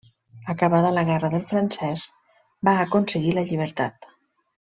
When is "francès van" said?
1.51-2.81